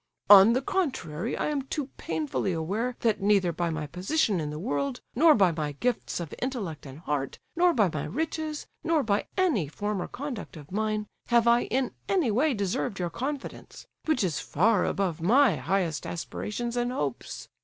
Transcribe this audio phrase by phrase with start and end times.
[0.31, 4.57] "On the contrary, I am too painfully aware that neither by my position in the
[4.57, 9.27] world, nor by my gifts of intellect and heart, nor by my riches, nor by
[9.37, 14.39] any former conduct of mine, have I in any way deserved your confidence, which is
[14.39, 17.47] far above my highest aspirations and hopes.